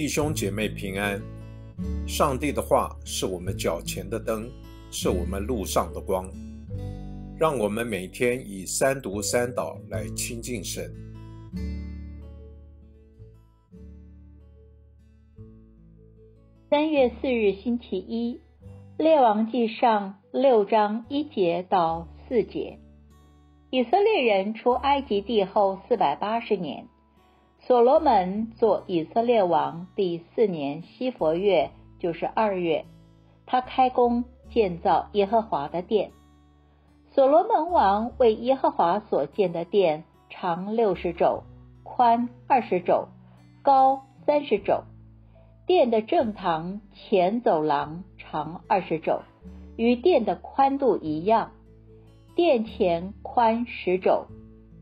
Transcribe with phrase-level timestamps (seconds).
[0.00, 1.20] 弟兄姐妹平安。
[2.08, 4.50] 上帝的话是我们脚前的灯，
[4.90, 6.26] 是我们路上的光。
[7.38, 10.90] 让我们每天以三读三祷来亲近神。
[16.70, 18.40] 三月四日星期一，
[18.96, 22.78] 列王记上六章一节到四节。
[23.68, 26.88] 以色列人出埃及地后四百八十年。
[27.66, 32.86] 所罗门做以色列王第四年西佛月，就是二月，
[33.46, 36.10] 他开工建造耶和华的殿。
[37.12, 41.42] 所罗门王为耶和华所建的殿，长六十肘，
[41.84, 43.08] 宽二十肘，
[43.62, 44.84] 高三十肘。
[45.66, 49.20] 殿的正堂前走廊长二十肘，
[49.76, 51.52] 与殿的宽度一样。
[52.34, 54.26] 殿前宽十肘。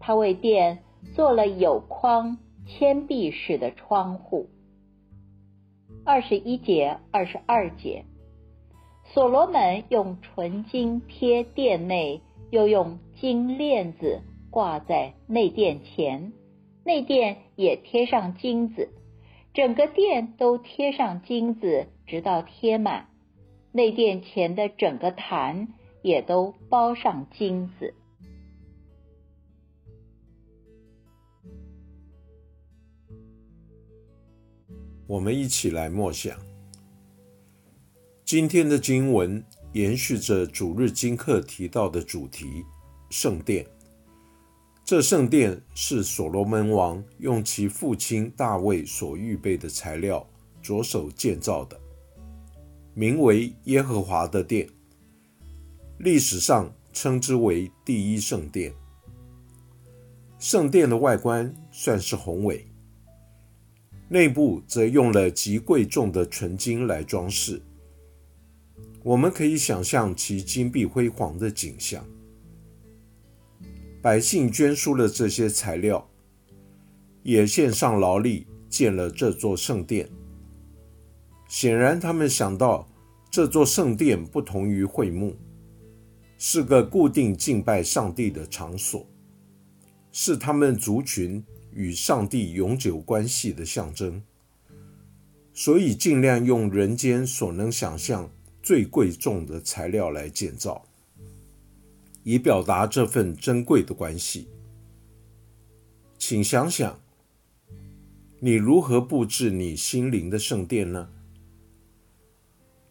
[0.00, 0.80] 他为殿
[1.14, 2.38] 做了有框。
[2.66, 4.48] 铅壁式的窗户。
[6.04, 8.04] 二十一节、二十二节，
[9.04, 16.32] 所罗门用纯金贴殿内，又用金链子挂在内殿前，
[16.84, 18.90] 内殿也贴上金子，
[19.54, 23.08] 整个殿都贴上金子，直到贴满。
[23.72, 25.68] 内殿前的整个坛
[26.02, 27.94] 也都包上金子。
[35.06, 36.34] 我们一起来默想
[38.24, 42.64] 今天的经文，延续着主日经课提到的主题——
[43.10, 43.66] 圣殿。
[44.82, 50.26] 这圣殿是所罗门王用其父亲大卫所预备的材料
[50.62, 51.78] 着手建造的，
[52.94, 54.66] 名为耶和华的殿。
[55.98, 58.72] 历史上称之为第一圣殿。
[60.38, 62.66] 圣殿的外观算是宏伟。
[64.08, 67.60] 内部则用了极贵重的纯金来装饰，
[69.02, 72.04] 我们可以想象其金碧辉煌的景象。
[74.02, 76.06] 百姓捐输了这些材料，
[77.22, 80.06] 也献上劳力建了这座圣殿。
[81.48, 82.86] 显然，他们想到
[83.30, 85.34] 这座圣殿不同于会幕，
[86.36, 89.06] 是个固定敬拜上帝的场所，
[90.12, 91.42] 是他们族群。
[91.74, 94.22] 与上帝永久关系的象征，
[95.52, 98.30] 所以尽量用人间所能想象
[98.62, 100.86] 最贵重的材料来建造，
[102.22, 104.48] 以表达这份珍贵的关系。
[106.16, 107.00] 请想想，
[108.40, 111.10] 你如何布置你心灵的圣殿呢？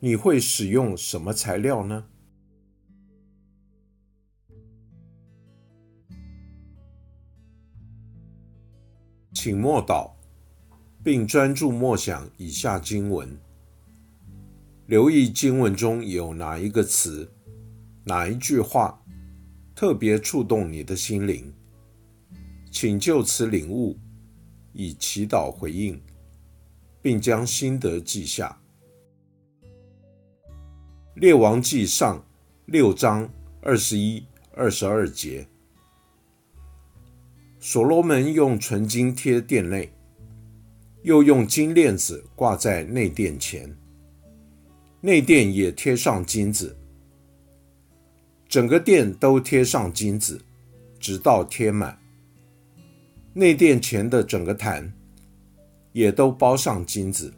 [0.00, 2.06] 你会使用什么材料呢？
[9.44, 10.08] 请默祷，
[11.02, 13.36] 并专注默想以下经文，
[14.86, 17.28] 留意经文中有哪一个词、
[18.04, 19.02] 哪一句话
[19.74, 21.52] 特别触动你的心灵，
[22.70, 23.98] 请就此领悟，
[24.72, 26.00] 以祈祷回应，
[27.02, 28.56] 并将心得记下。
[31.16, 32.24] 列王记上
[32.66, 33.28] 六章
[33.60, 34.24] 二十一、
[34.54, 35.44] 二十二节。
[37.64, 39.88] 所罗门用纯金贴殿内，
[41.02, 43.72] 又用金链子挂在内殿前，
[45.00, 46.76] 内殿也贴上金子，
[48.48, 50.40] 整个殿都贴上金子，
[50.98, 51.96] 直到贴满。
[53.32, 54.92] 内殿前的整个坛
[55.92, 57.32] 也都包上金子，